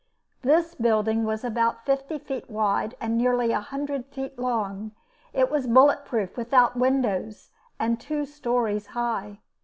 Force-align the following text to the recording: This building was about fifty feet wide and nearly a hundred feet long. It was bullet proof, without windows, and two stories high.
This 0.41 0.73
building 0.73 1.25
was 1.25 1.43
about 1.43 1.85
fifty 1.85 2.17
feet 2.17 2.49
wide 2.49 2.95
and 2.99 3.15
nearly 3.15 3.51
a 3.51 3.59
hundred 3.59 4.07
feet 4.07 4.39
long. 4.39 4.93
It 5.31 5.51
was 5.51 5.67
bullet 5.67 6.05
proof, 6.05 6.35
without 6.35 6.75
windows, 6.75 7.51
and 7.79 8.01
two 8.01 8.25
stories 8.25 8.87
high. 8.97 9.41